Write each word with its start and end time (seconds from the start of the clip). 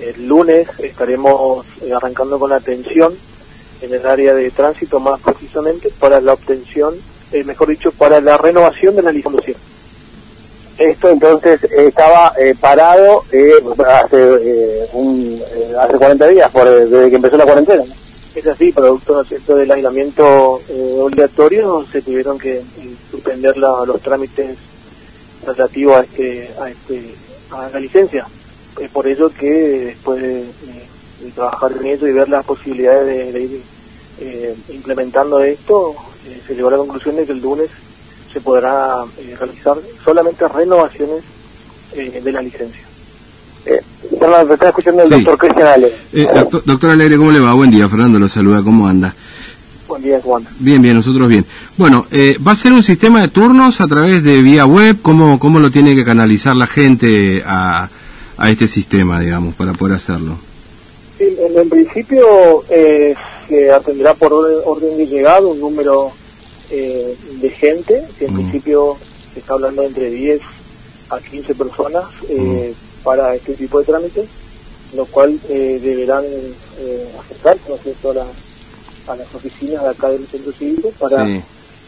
el 0.00 0.26
lunes 0.26 0.68
estaremos 0.78 1.66
eh, 1.82 1.92
arrancando 1.92 2.38
con 2.38 2.50
la 2.50 2.56
atención 2.56 3.14
en 3.82 3.92
el 3.94 4.06
área 4.06 4.34
de 4.34 4.50
tránsito 4.50 5.00
más 5.00 5.20
precisamente 5.20 5.90
para 5.98 6.20
la 6.20 6.32
obtención, 6.34 6.94
eh, 7.32 7.44
mejor 7.44 7.68
dicho, 7.68 7.90
para 7.92 8.20
la 8.20 8.36
renovación 8.36 8.96
de 8.96 9.02
la 9.02 9.12
licencia. 9.12 9.54
Esto 10.78 11.08
entonces 11.08 11.64
estaba 11.64 12.32
eh, 12.38 12.54
parado 12.60 13.24
eh, 13.32 13.52
hace, 13.88 14.88
un, 14.92 15.40
hace 15.80 15.94
40 15.94 16.28
días, 16.28 16.50
por, 16.50 16.68
desde 16.68 17.08
que 17.10 17.16
empezó 17.16 17.36
la 17.38 17.44
cuarentena. 17.44 17.84
¿no? 17.84 17.94
Es 18.34 18.46
así, 18.46 18.70
producto 18.72 19.24
¿no 19.24 19.56
del 19.56 19.70
aislamiento 19.70 20.60
obligatorio, 21.00 21.86
se 21.90 22.02
tuvieron 22.02 22.38
que 22.38 22.60
suspender 23.10 23.56
la- 23.56 23.84
los 23.86 23.98
trámites 24.02 24.56
relativos 25.46 25.96
a 25.96 26.00
este, 26.02 26.50
a 26.60 26.68
este, 26.70 27.14
a 27.52 27.68
la 27.70 27.80
licencia. 27.80 28.26
Es 28.80 28.90
por 28.90 29.06
ello 29.06 29.30
que 29.30 29.50
después 29.86 30.20
de, 30.22 30.44
trabajar 31.34 31.72
en 31.80 31.86
eso 31.86 32.06
y 32.06 32.12
ver 32.12 32.28
las 32.28 32.44
posibilidades 32.44 33.06
de, 33.06 33.32
de 33.32 33.42
ir 33.42 33.62
eh, 34.20 34.54
implementando 34.72 35.40
esto, 35.40 35.94
eh, 36.28 36.40
se 36.46 36.54
llegó 36.54 36.68
a 36.68 36.72
la 36.72 36.76
conclusión 36.78 37.16
de 37.16 37.26
que 37.26 37.32
el 37.32 37.42
lunes 37.42 37.68
se 38.32 38.40
podrá 38.40 38.96
eh, 39.18 39.34
realizar 39.38 39.76
solamente 40.04 40.46
renovaciones 40.48 41.22
eh, 41.94 42.20
de 42.22 42.32
la 42.32 42.40
licencia. 42.42 42.82
Eh, 43.66 43.80
Fernando, 44.18 44.46
te 44.48 44.54
está 44.54 44.68
escuchando 44.68 45.02
el 45.02 45.08
Sí. 45.08 45.14
doctor 45.16 45.38
Cristian 45.38 45.66
Ale. 45.66 45.92
Eh, 46.12 46.28
doctor, 46.32 46.62
doctor 46.64 46.90
Alegre, 46.90 47.16
¿cómo 47.16 47.32
le 47.32 47.40
va? 47.40 47.52
Buen 47.54 47.70
día, 47.70 47.88
Fernando 47.88 48.18
lo 48.18 48.28
saluda, 48.28 48.62
¿cómo 48.62 48.86
anda? 48.86 49.12
Buen 49.88 50.02
día, 50.02 50.20
Juan. 50.22 50.44
Bien, 50.60 50.80
bien, 50.80 50.94
nosotros 50.94 51.28
bien. 51.28 51.44
Bueno, 51.76 52.06
eh, 52.10 52.38
¿va 52.46 52.52
a 52.52 52.56
ser 52.56 52.72
un 52.72 52.82
sistema 52.82 53.20
de 53.22 53.28
turnos 53.28 53.80
a 53.80 53.86
través 53.88 54.22
de 54.22 54.40
vía 54.42 54.66
web? 54.66 54.98
¿Cómo, 55.02 55.38
cómo 55.38 55.58
lo 55.58 55.70
tiene 55.70 55.94
que 55.96 56.04
canalizar 56.04 56.54
la 56.56 56.66
gente 56.66 57.42
a, 57.46 57.88
a 58.38 58.50
este 58.50 58.66
sistema, 58.68 59.20
digamos, 59.20 59.54
para 59.54 59.72
poder 59.72 59.96
hacerlo? 59.96 60.36
Sí, 61.18 61.24
en, 61.38 61.58
en 61.58 61.68
principio 61.68 62.64
eh, 62.70 63.14
se 63.48 63.70
atenderá 63.70 64.14
por 64.14 64.32
orden, 64.32 64.58
orden 64.66 64.96
de 64.98 65.06
llegada 65.06 65.40
un 65.40 65.58
número 65.60 66.10
eh, 66.70 67.16
de 67.40 67.50
gente, 67.50 68.02
que 68.18 68.26
en 68.26 68.32
Mm. 68.34 68.36
principio 68.36 68.96
se 69.32 69.40
está 69.40 69.54
hablando 69.54 69.82
entre 69.82 70.10
10 70.10 70.40
a 71.10 71.18
15 71.20 71.54
personas 71.54 72.04
eh, 72.28 72.74
para 73.02 73.34
este 73.34 73.54
tipo 73.54 73.78
de 73.78 73.84
trámites, 73.86 74.28
lo 74.94 75.06
cual 75.06 75.38
eh, 75.48 75.78
deberán 75.80 76.24
eh, 76.24 77.08
acercarse 77.18 77.60
¿no 77.68 77.76
es 77.76 77.82
cierto? 77.82 78.10
a, 78.10 78.14
la- 78.14 78.26
a 79.12 79.16
las 79.16 79.34
oficinas 79.34 79.82
de 79.84 79.90
acá 79.90 80.08
del 80.10 80.26
centro 80.26 80.52
cívico 80.52 80.90
para 80.98 81.24
Sí. 81.26 81.40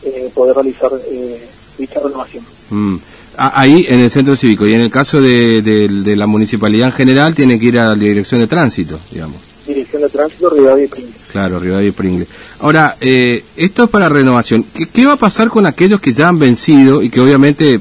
eh, 0.05 0.31
poder 0.35 0.55
realizar 0.55 0.91
eh, 1.11 1.49
dicha 1.77 1.99
renovación. 2.01 2.45
Mm. 2.71 2.97
Ah, 3.41 3.53
Ahí, 3.55 3.87
en 3.89 4.01
el 4.01 4.11
centro 4.11 4.35
cívico. 4.37 4.67
Y 4.67 4.73
en 4.75 4.81
el 4.81 4.91
caso 4.91 5.21
de, 5.23 5.63
de- 5.63 5.89
de 5.89 6.17
la 6.17 6.27
municipalidad 6.27 6.89
en 6.89 6.93
general, 6.93 7.35
tiene 7.35 7.59
que 7.59 7.67
ir 7.67 7.79
a 7.79 7.89
la 7.91 7.95
dirección 7.95 8.41
de 8.41 8.47
tránsito, 8.49 8.99
digamos. 9.13 9.37
Dirección 9.67 10.01
de 10.03 10.09
Tránsito, 10.09 10.49
Rivadavia 10.49 10.85
y 10.85 10.89
Pringles. 10.89 11.15
Claro, 11.31 11.61
Rivadavia 11.61 11.89
y 11.89 11.93
Pringle. 11.93 12.27
Ahora, 12.61 12.97
eh, 13.03 13.45
esto 13.55 13.85
es 13.85 13.91
para 13.91 14.09
renovación. 14.09 14.65
¿Qué, 14.75 14.87
qué 14.87 15.05
va 15.07 15.13
a 15.13 15.17
pasar 15.17 15.49
con 15.51 15.67
aquellos 15.67 16.01
que 16.01 16.15
ya 16.15 16.29
han 16.29 16.39
vencido 16.39 17.03
y 17.03 17.11
que 17.11 17.21
obviamente, 17.21 17.79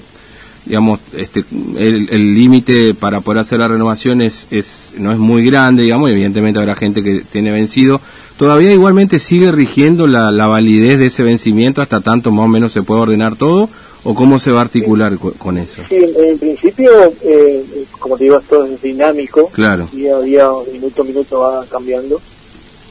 digamos, 0.66 1.00
este, 1.16 1.46
el 1.78 2.10
el 2.12 2.36
límite 2.36 2.94
para 2.94 3.22
poder 3.22 3.40
hacer 3.40 3.60
la 3.60 3.70
renovación 3.70 4.22
es, 4.22 4.48
es, 4.52 4.92
no 4.98 5.14
es 5.14 5.18
muy 5.18 5.46
grande, 5.46 5.84
digamos, 5.84 6.10
y 6.10 6.14
evidentemente 6.14 6.60
habrá 6.60 6.76
gente 6.76 7.02
que 7.04 7.22
tiene 7.32 7.52
vencido. 7.54 8.02
¿Todavía 8.38 8.74
igualmente 8.74 9.18
sigue 9.18 9.52
rigiendo 9.54 10.08
la, 10.08 10.30
la 10.34 10.48
validez 10.48 11.00
de 11.00 11.06
ese 11.06 11.24
vencimiento 11.24 11.82
hasta 11.82 12.02
tanto 12.02 12.32
más 12.34 12.46
o 12.46 12.50
menos 12.50 12.74
se 12.74 12.84
puede 12.84 13.02
ordenar 13.02 13.38
todo? 13.38 13.70
¿O 14.04 14.14
cómo 14.14 14.40
se 14.40 14.52
va 14.52 14.60
a 14.60 14.64
articular 14.64 15.18
co- 15.18 15.34
con 15.38 15.58
eso? 15.58 15.82
Sí, 15.90 15.96
en, 15.96 16.40
principio, 16.40 16.92
eh, 17.22 17.64
como 18.00 18.16
te 18.18 18.26
digo, 18.26 18.40
esto 18.40 18.64
es 18.66 18.82
dinámico. 18.82 19.50
Claro. 19.52 19.90
Día 19.92 20.16
a 20.16 20.22
día, 20.22 20.50
minuto 20.72 21.02
a 21.02 21.06
minuto 21.06 21.40
va 21.40 21.66
cambiando. 21.68 22.22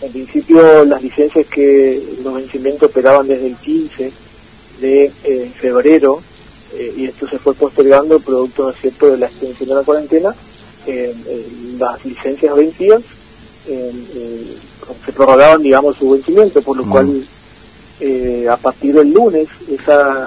En 0.02 0.12
principio, 0.12 0.84
las 0.84 1.02
licencias 1.02 1.46
que 1.54 1.98
los 2.22 2.34
vencimientos 2.34 2.90
operaban 2.90 3.26
desde 3.26 3.46
el 3.46 3.56
15 3.58 4.12
de 4.80 5.04
eh, 5.04 5.52
febrero, 5.60 6.18
eh, 6.74 6.92
y 6.96 7.04
esto 7.06 7.26
se 7.28 7.38
fue 7.38 7.54
postergando 7.54 8.18
producto, 8.20 8.64
¿no 8.64 8.70
es 8.70 8.76
cierto?, 8.80 9.10
de 9.10 9.18
la 9.18 9.26
extensión 9.26 9.68
de 9.70 9.74
la 9.74 9.82
cuarentena, 9.84 10.28
eh, 10.86 11.14
las 11.78 12.04
licencias 12.04 12.54
vencidas 12.54 13.00
se 15.04 15.12
prorrogaban, 15.12 15.60
digamos, 15.62 15.96
su 15.96 16.10
vencimiento, 16.10 16.60
por 16.62 16.76
lo 16.76 16.84
Mm. 16.84 16.90
cual, 16.90 17.28
eh, 18.00 18.46
a 18.48 18.56
partir 18.58 18.94
del 18.94 19.10
lunes, 19.10 19.46
esa 19.68 20.24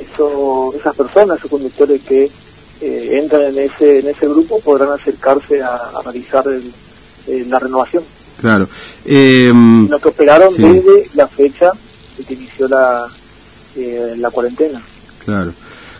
eso, 0.00 0.72
esas 0.78 0.94
personas, 0.94 1.38
esos 1.38 1.50
conductores 1.50 2.00
que 2.02 2.30
eh, 2.80 3.18
entran 3.22 3.42
en 3.42 3.58
ese 3.58 3.98
en 4.00 4.08
ese 4.08 4.26
grupo 4.26 4.58
podrán 4.60 4.90
acercarse 4.92 5.60
a, 5.62 5.74
a 5.76 6.02
realizar 6.02 6.44
el- 6.48 6.72
eh, 7.26 7.44
la 7.48 7.58
renovación. 7.58 8.02
Claro. 8.40 8.66
Eh, 9.04 9.52
Lo 9.88 9.98
que 9.98 10.08
operaron 10.08 10.54
Sí. 10.54 10.62
desde 10.62 11.08
la 11.14 11.28
fecha 11.28 11.70
en 12.18 12.24
que 12.24 12.34
inició 12.34 12.66
la, 12.68 13.06
eh, 13.76 14.14
la 14.16 14.30
cuarentena. 14.30 14.80
Claro. 15.24 15.52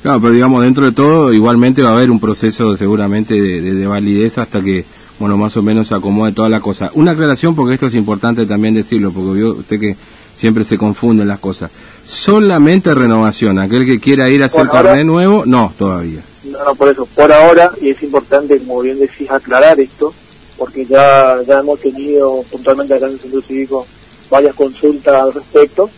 Claro, 0.03 0.21
pero 0.23 0.33
digamos, 0.33 0.63
dentro 0.63 0.87
de 0.87 0.93
todo, 0.93 1.31
igualmente 1.35 1.83
va 1.83 1.91
a 1.91 1.93
haber 1.93 2.11
un 2.11 2.19
proceso 2.19 2.75
seguramente 2.79 3.35
de, 3.35 3.61
de- 3.61 3.75
de 3.75 3.87
validez 3.87 4.39
hasta 4.39 4.63
que, 4.63 4.87
bueno, 5.19 5.37
más 5.37 5.55
o 5.59 5.63
menos 5.63 5.89
se 5.89 5.95
acomode 5.95 6.33
toda 6.33 6.49
la 6.49 6.61
cosa. 6.61 6.91
Una 6.95 7.11
aclaración, 7.11 7.55
porque 7.55 7.75
esto 7.75 7.89
es 7.89 7.95
importante 7.95 8.47
también 8.47 8.73
decirlo, 8.75 9.11
porque 9.13 9.33
vio 9.33 9.53
usted 9.57 9.79
que 9.79 9.97
siempre 10.41 10.65
se 10.65 10.79
confunden 10.79 11.29
las 11.29 11.39
cosas. 11.39 11.71
Solamente 12.07 12.95
renovación, 12.95 13.59
aquel 13.59 13.85
que 13.85 14.01
quiera 14.01 14.31
ir 14.31 14.43
a 14.43 14.47
hacer 14.47 14.61
ahora- 14.67 14.73
carnet 14.85 15.05
nuevo, 15.05 15.45
no, 15.45 15.71
todavía. 15.79 16.23
No, 16.45 16.65
no, 16.65 16.75
por 16.75 16.89
eso, 16.89 17.05
por 17.07 17.31
ahora, 17.31 17.71
y 17.81 17.91
es 17.91 18.03
importante, 18.03 18.59
como 18.59 18.81
bien 18.81 18.99
decís, 18.99 19.31
aclarar 19.31 19.79
esto, 19.79 20.15
porque 20.57 20.87
ya, 20.87 21.37
ya 21.47 21.59
hemos 21.61 21.79
tenido 21.81 22.43
puntualmente 22.51 22.95
acá 22.95 23.07
en 23.07 23.13
el 23.13 23.19
Centro 23.21 23.43
Cívico 23.43 23.87
varias 24.31 24.55
consultas 24.55 25.15
al 25.23 25.33
respecto. 25.35 25.91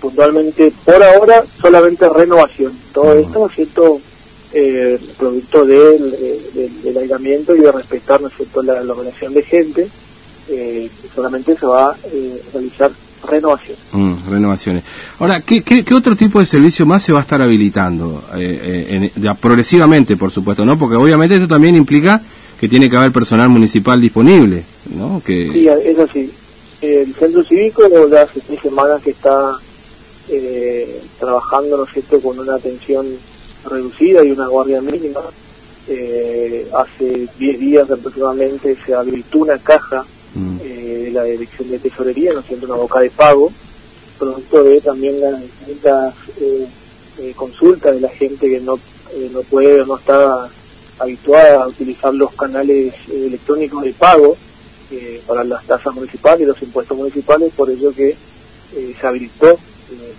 Puntualmente, 0.00 0.72
por 0.84 1.02
ahora, 1.02 1.42
solamente 1.60 2.08
renovación. 2.08 2.72
Todo 2.92 3.14
esto, 3.14 3.40
¿no 3.40 3.46
es 3.46 3.52
cierto?, 3.54 4.00
eh, 4.52 4.98
producto 5.18 5.64
del, 5.66 6.14
eh, 6.20 6.40
del, 6.54 6.82
del 6.82 6.98
aislamiento 6.98 7.54
y 7.56 7.60
de 7.60 7.72
respetar, 7.72 8.20
¿no 8.20 8.28
es 8.28 8.34
cierto?, 8.34 8.62
la 8.62 8.74
aglomeración 8.78 9.34
de 9.34 9.42
gente, 9.42 9.88
eh, 10.50 10.88
solamente 11.14 11.56
se 11.56 11.66
va 11.66 11.90
a 11.90 11.96
eh, 12.12 12.42
realizar 12.54 12.90
renovación. 13.26 13.76
Mm, 13.92 14.14
renovaciones. 14.30 14.84
Ahora, 15.18 15.40
¿qué, 15.40 15.62
qué, 15.62 15.84
qué 15.84 15.94
otro 15.94 16.14
tipo 16.16 16.38
de 16.40 16.46
servicio 16.46 16.84
más 16.86 17.02
se 17.02 17.12
va 17.12 17.20
a 17.20 17.22
estar 17.22 17.40
habilitando? 17.42 18.22
Eh, 18.36 18.60
eh, 18.90 19.10
en- 19.14 19.22
ya 19.22 19.34
progresivamente, 19.34 20.16
por 20.16 20.30
supuesto, 20.30 20.64
¿no? 20.64 20.78
Porque 20.78 20.96
obviamente 20.96 21.36
esto 21.36 21.48
también 21.48 21.74
implica 21.74 22.20
que 22.60 22.68
tiene 22.68 22.90
que 22.90 22.96
haber 22.96 23.12
personal 23.12 23.48
municipal 23.48 24.00
disponible, 24.00 24.64
¿no? 24.96 25.22
Que, 25.24 25.50
Sí, 25.52 25.68
es 25.68 25.98
así. 25.98 26.30
El 26.80 27.12
centro 27.14 27.42
cívico 27.42 27.82
ya 28.10 28.22
hace 28.22 28.40
seis 28.46 28.60
semanas 28.60 29.00
que 29.02 29.10
está 29.10 29.52
eh, 30.28 31.00
trabajando, 31.18 31.76
¿no 31.78 31.84
es 31.84 31.90
cierto?, 31.92 32.20
con 32.20 32.38
una 32.38 32.54
atención 32.54 33.06
reducida 33.68 34.24
y 34.24 34.30
una 34.32 34.46
guardia 34.48 34.80
mínima. 34.80 35.20
Eh, 35.90 36.68
hace 36.76 37.26
10 37.38 37.58
días 37.60 37.90
aproximadamente 37.90 38.76
se 38.84 38.94
habilitó 38.94 39.38
una 39.38 39.56
caja 39.58 40.04
la 41.10 41.24
Dirección 41.24 41.70
de 41.70 41.78
Tesorería, 41.78 42.32
¿no 42.32 42.40
es 42.40 42.46
cierto?, 42.46 42.66
una 42.66 42.76
boca 42.76 43.00
de 43.00 43.10
pago, 43.10 43.52
producto 44.18 44.64
de 44.64 44.80
también 44.80 45.20
las 45.20 45.40
distintas 45.40 46.14
eh, 46.40 46.66
eh, 47.20 47.32
consultas 47.36 47.94
de 47.94 48.00
la 48.00 48.08
gente 48.08 48.48
que 48.48 48.60
no, 48.60 48.76
eh, 49.14 49.30
no 49.32 49.42
puede 49.42 49.80
o 49.80 49.86
no 49.86 49.96
está 49.96 50.48
habituada 50.98 51.62
a 51.62 51.68
utilizar 51.68 52.12
los 52.12 52.34
canales 52.34 52.94
electrónicos 53.12 53.84
de 53.84 53.92
pago 53.92 54.36
para 55.26 55.44
las 55.44 55.64
tasas 55.66 55.94
municipales 55.94 56.40
y 56.40 56.46
los 56.46 56.62
impuestos 56.62 56.96
municipales, 56.96 57.52
por 57.54 57.68
ello 57.68 57.92
que 57.94 58.16
se 58.98 59.06
habilitó 59.06 59.58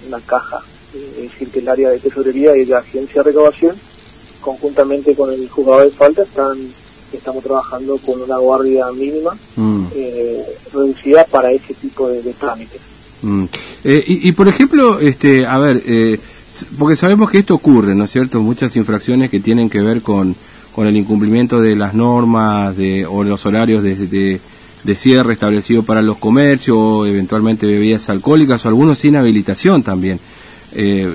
una 0.07 0.19
caja, 0.19 0.61
es 0.93 1.23
decir, 1.23 1.49
que 1.49 1.59
el 1.59 1.69
área 1.69 1.89
de 1.89 1.99
tesorería 1.99 2.55
y 2.55 2.65
la 2.65 2.77
agencia 2.77 3.23
de 3.23 3.31
recaudación, 3.31 3.75
conjuntamente 4.41 5.15
con 5.15 5.33
el 5.33 5.49
juzgado 5.49 5.81
de 5.81 5.89
falta, 5.89 6.21
están 6.21 6.55
estamos 7.17 7.43
trabajando 7.43 7.97
con 7.97 8.21
una 8.21 8.37
guardia 8.37 8.85
mínima 8.91 9.31
Mm. 9.55 9.85
eh, 9.95 10.43
reducida 10.73 11.25
para 11.25 11.51
ese 11.51 11.73
tipo 11.73 12.07
de, 12.09 12.21
de 12.21 12.33
trámites. 12.33 12.81
Mm. 13.21 13.43
Eh, 13.83 14.03
y, 14.07 14.29
y, 14.29 14.31
por 14.31 14.47
ejemplo, 14.47 14.99
este, 14.99 15.45
a 15.45 15.57
ver, 15.57 15.83
eh, 15.85 16.19
porque 16.77 16.95
sabemos 16.95 17.29
que 17.29 17.39
esto 17.39 17.53
ocurre, 17.55 17.95
¿no 17.95 18.05
es 18.05 18.11
cierto? 18.11 18.39
Muchas 18.41 18.75
infracciones 18.75 19.29
que 19.29 19.39
tienen 19.39 19.69
que 19.69 19.81
ver 19.81 20.01
con, 20.01 20.35
con 20.73 20.87
el 20.87 20.95
incumplimiento 20.97 21.59
de 21.61 21.75
las 21.75 21.93
normas 21.93 22.75
de, 22.77 23.05
o 23.05 23.23
los 23.23 23.45
horarios 23.45 23.83
de, 23.83 23.95
de, 23.95 24.39
de 24.83 24.95
cierre 24.95 25.33
establecido 25.33 25.83
para 25.83 26.01
los 26.01 26.17
comercios, 26.17 26.77
o 26.79 27.05
eventualmente 27.05 27.65
bebidas 27.67 28.09
alcohólicas, 28.09 28.65
o 28.65 28.69
algunos 28.69 28.97
sin 28.99 29.15
habilitación 29.17 29.83
también, 29.83 30.19
eh, 30.73 31.11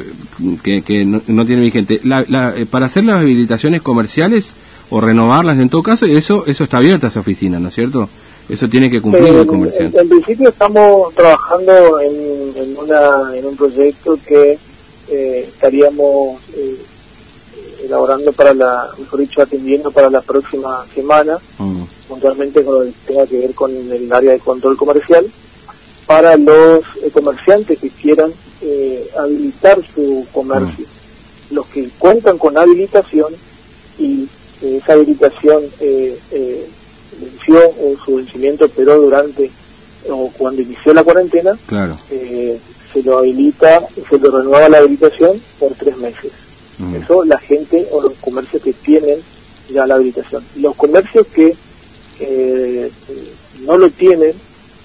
que, 0.63 0.83
que 0.83 1.05
no, 1.05 1.23
no 1.27 1.47
tienen 1.47 1.65
vigente. 1.65 2.01
La, 2.05 2.25
la, 2.29 2.55
eh, 2.57 2.67
para 2.67 2.87
hacer 2.87 3.05
las 3.05 3.21
habilitaciones 3.23 3.81
comerciales 3.83 4.53
o 4.95 5.01
renovarlas 5.01 5.59
en 5.59 5.69
todo 5.69 5.83
caso, 5.83 6.07
eso, 6.07 6.45
eso 6.47 6.63
está 6.65 6.77
abierta 6.77 7.09
esa 7.09 7.19
oficina, 7.19 7.59
¿no 7.59 7.67
es 7.67 7.75
cierto? 7.75 8.09
Eso 8.49 8.69
tiene 8.69 8.89
que 8.89 9.01
cumplir 9.01 9.35
el 9.35 9.45
comerciante. 9.45 9.99
en 9.99 10.09
principio 10.09 10.51
estamos 10.51 11.13
trabajando 11.15 11.99
en, 11.99 12.13
en, 12.55 12.77
una, 12.79 13.37
en 13.37 13.45
un 13.45 13.57
proyecto 13.57 14.17
que 14.25 14.57
eh, 15.11 15.45
estaríamos 15.49 16.41
eh, 16.57 16.77
elaborando 17.85 18.33
para 18.33 18.55
la, 18.55 18.87
mejor 18.97 19.19
dicho, 19.19 19.43
atendiendo 19.43 19.91
para 19.91 20.09
la 20.11 20.21
próxima 20.21 20.85
semana, 20.95 21.39
Mm. 21.59 21.83
puntualmente 22.09 22.63
con 22.63 22.75
lo 22.79 22.85
que 22.85 22.93
tenga 23.07 23.27
que 23.27 23.39
ver 23.41 23.55
con 23.55 23.73
el 23.73 24.13
área 24.13 24.31
de 24.31 24.39
control 24.39 24.77
comercial, 24.77 25.27
para 26.07 26.37
los 26.37 26.85
eh, 27.03 27.11
comerciantes 27.13 27.81
que 27.81 27.89
quieran 27.91 28.31
eh, 28.63 29.09
habilitar 29.19 29.79
su 29.93 30.25
comercio. 30.33 30.85
Los 31.51 31.67
que 31.67 31.89
cuentan 31.99 32.39
con 32.39 32.57
habilitación 32.57 33.33
y 33.99 34.29
esa 34.63 34.93
habilitación 34.93 35.63
venció 37.21 37.59
o 37.59 37.97
su 38.05 38.17
vencimiento, 38.17 38.69
pero 38.75 39.01
durante 39.01 39.51
o 40.11 40.31
cuando 40.37 40.63
inició 40.63 40.93
la 40.93 41.03
cuarentena, 41.03 41.57
claro. 41.67 41.99
se 42.09 43.03
lo 43.03 43.19
habilita, 43.19 43.87
se 44.09 44.19
lo 44.19 44.31
renueva 44.31 44.69
la 44.69 44.79
habilitación 44.79 45.41
por 45.59 45.73
tres 45.73 45.97
meses. 45.97 46.33
Eso 46.95 47.25
la 47.25 47.39
gente 47.39 47.87
o 47.93 48.03
los 48.03 48.15
comercios 48.15 48.63
que 48.63 48.73
tienen 48.73 49.19
ya 49.73 49.87
la 49.87 49.95
habilitación. 49.95 50.43
Los 50.57 50.75
comercios 50.77 51.27
que 51.29 51.57
no 53.65 53.79
lo 53.79 53.91
tienen, 53.91 54.33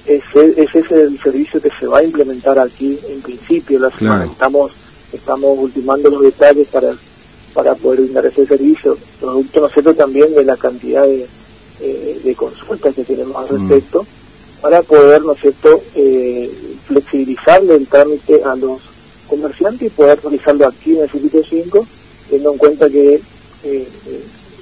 ese, 0.05 0.53
ese 0.61 0.79
es 0.79 0.91
el 0.91 1.19
servicio 1.21 1.61
que 1.61 1.69
se 1.79 1.85
va 1.85 1.99
a 1.99 2.03
implementar 2.03 2.57
aquí 2.59 2.97
en 3.09 3.21
principio 3.21 3.79
la. 3.79 3.89
Estamos, 4.25 4.71
estamos 5.11 5.57
ultimando 5.57 6.09
los 6.09 6.21
detalles 6.21 6.67
para, 6.69 6.93
para 7.59 7.75
poder 7.75 7.99
brindar 7.99 8.25
ese 8.25 8.45
servicio, 8.45 8.97
producto, 9.19 9.59
¿no 9.59 9.67
es 9.67 9.73
cierto?, 9.73 9.93
también 9.93 10.33
de 10.33 10.45
la 10.45 10.55
cantidad 10.55 11.03
de, 11.03 11.27
eh, 11.81 12.21
de 12.23 12.33
consultas 12.33 12.95
que 12.95 13.03
tenemos 13.03 13.35
al 13.35 13.51
mm. 13.51 13.67
respecto, 13.67 14.05
para 14.61 14.81
poder, 14.81 15.23
¿no 15.23 15.33
es 15.33 15.41
cierto?, 15.41 15.81
eh, 15.93 16.49
flexibilizarle 16.87 17.75
el 17.75 17.85
trámite 17.85 18.41
a 18.45 18.55
los 18.55 18.79
comerciantes 19.27 19.87
y 19.87 19.89
poder 19.89 20.21
realizarlo 20.21 20.67
aquí 20.67 20.95
en 20.95 21.03
el 21.03 21.09
circuito 21.09 21.41
5, 21.43 21.87
teniendo 22.29 22.53
en 22.53 22.57
cuenta 22.57 22.89
que 22.89 23.21
eh, 23.65 23.87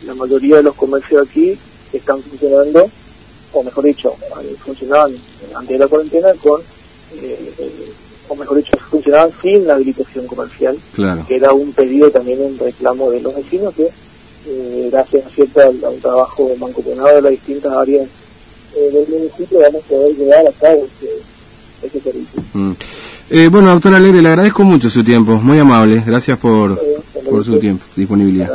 la 0.07 0.15
mayoría 0.15 0.57
de 0.57 0.63
los 0.63 0.73
comercios 0.73 1.27
aquí 1.29 1.55
están 1.94 2.19
funcionando 2.23 2.89
o 3.53 3.63
mejor 3.63 3.83
dicho, 3.83 4.15
funcionaban 4.65 5.15
antes 5.53 5.69
de 5.69 5.77
la 5.77 5.88
cuarentena 5.88 6.33
con, 6.41 6.61
eh, 7.21 7.94
o 8.27 8.35
mejor 8.35 8.57
dicho, 8.57 8.76
funcionaban 8.89 9.30
sin 9.42 9.68
la 9.68 9.75
habilitación 9.75 10.25
comercial, 10.28 10.78
que 11.28 11.36
era 11.36 11.54
un 11.54 11.72
pedido 11.74 12.10
también, 12.10 12.42
un 12.42 12.57
reclamo 12.57 13.12
de 13.12 13.22
los 13.22 13.36
vecinos 13.36 13.74
que, 13.75 13.89
eh, 14.48 14.89
gracias 14.92 15.24
a, 15.57 15.63
a 15.63 15.89
un 15.89 16.00
trabajo 16.00 16.50
mancomunado 16.60 17.16
de 17.16 17.22
las 17.22 17.31
distintas 17.31 17.72
áreas 17.74 18.07
eh, 18.75 18.92
del 18.92 19.07
municipio, 19.07 19.60
vamos 19.60 19.84
a 19.84 19.88
poder 19.88 20.16
llegar 20.16 20.48
a 20.48 20.51
cabo 20.51 20.86
este, 20.86 21.10
este 21.84 22.00
servicio. 22.00 22.42
Mm. 22.54 22.72
Eh, 23.30 23.50
bueno, 23.50 23.72
doctora 23.72 23.98
Alegre, 23.98 24.22
le 24.22 24.30
agradezco 24.30 24.63
mucho 24.63 24.90
su 24.90 25.04
tiempo, 25.04 25.33
muy 25.33 25.60
amable, 25.60 26.01
gracias 26.06 26.38
por, 26.38 26.80
por 27.30 27.44
su 27.44 27.60
tiempo, 27.60 27.83
disponibilidad. 27.95 28.50